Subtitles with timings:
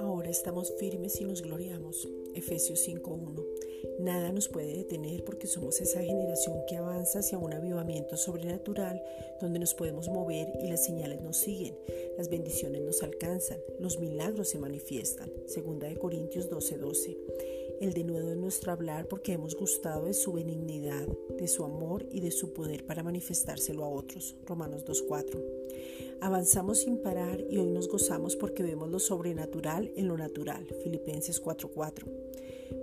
[0.00, 2.08] Ahora estamos firmes y nos gloriamos.
[2.34, 3.44] Efesios 5.1.
[3.98, 9.02] Nada nos puede detener porque somos esa generación que avanza hacia un avivamiento sobrenatural
[9.40, 11.76] donde nos podemos mover y las señales nos siguen,
[12.16, 15.30] las bendiciones nos alcanzan, los milagros se manifiestan.
[15.46, 17.16] Segunda de Corintios 12:12
[17.80, 21.06] el denuedo de nuestro hablar porque hemos gustado de su benignidad,
[21.38, 24.36] de su amor y de su poder para manifestárselo a otros.
[24.46, 25.42] Romanos 2.4.
[26.20, 30.66] Avanzamos sin parar y hoy nos gozamos porque vemos lo sobrenatural en lo natural.
[30.82, 32.06] Filipenses 4.4.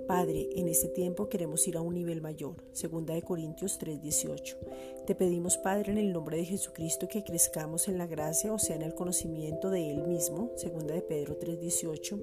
[0.08, 2.56] Padre, en este tiempo queremos ir a un nivel mayor.
[2.74, 4.58] Segunda de Corintios 3:18.
[5.06, 8.76] Te pedimos, Padre, en el nombre de Jesucristo, que crezcamos en la gracia, o sea,
[8.76, 10.52] en el conocimiento de Él mismo.
[10.56, 12.20] Segunda de Pedro 3:18.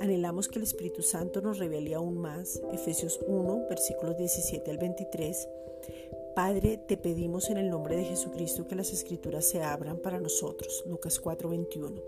[0.00, 2.60] Anhelamos que el Espíritu Santo nos revele aún más.
[2.72, 5.48] Efesios 1, versículos 17 al 23.
[6.34, 10.82] Padre, te pedimos en el nombre de Jesucristo que las escrituras se abran para nosotros.
[10.86, 12.00] Lucas 4:21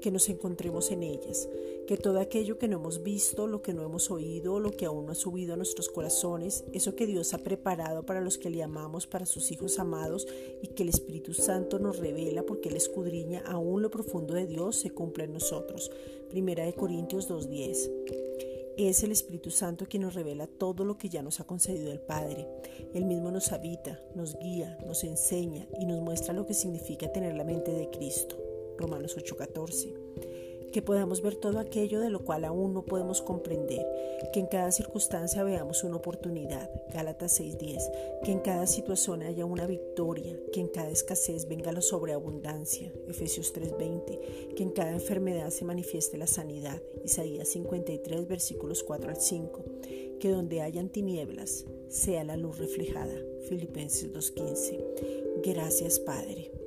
[0.00, 1.48] que nos encontremos en ellas,
[1.86, 5.06] que todo aquello que no hemos visto, lo que no hemos oído, lo que aún
[5.06, 8.62] no ha subido a nuestros corazones, eso que Dios ha preparado para los que le
[8.62, 10.26] amamos, para sus hijos amados,
[10.62, 14.76] y que el Espíritu Santo nos revela porque Él escudriña aún lo profundo de Dios,
[14.76, 15.90] se cumple en nosotros.
[16.28, 18.25] Primera de Corintios 2.10.
[18.76, 22.00] Es el Espíritu Santo quien nos revela todo lo que ya nos ha concedido el
[22.00, 22.46] Padre.
[22.92, 27.34] Él mismo nos habita, nos guía, nos enseña y nos muestra lo que significa tener
[27.34, 28.36] la mente de Cristo.
[28.76, 30.05] Romanos 8:14.
[30.76, 33.86] Que podamos ver todo aquello de lo cual aún no podemos comprender,
[34.34, 37.80] que en cada circunstancia veamos una oportunidad, Gálatas 6:10,
[38.22, 43.54] que en cada situación haya una victoria, que en cada escasez venga la sobreabundancia, Efesios
[43.54, 49.64] 3:20, que en cada enfermedad se manifieste la sanidad, Isaías 53 versículos 4 al 5,
[50.20, 53.14] que donde hayan tinieblas sea la luz reflejada,
[53.48, 54.84] Filipenses 2:15.
[55.42, 56.65] Gracias Padre.